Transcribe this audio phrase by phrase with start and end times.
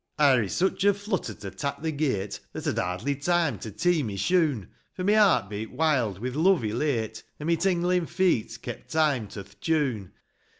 [0.17, 4.01] I're i' sich a flutter to tak the gate That I'd hardly time to tee
[4.01, 8.91] my shoon; For my heart beat wild, with love elate, An' my tinglin' feet kept
[8.93, 10.13] time to th' tune.